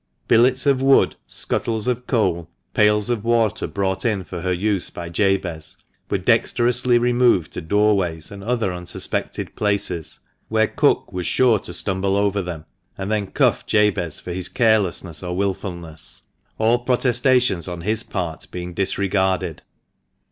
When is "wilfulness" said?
15.37-16.23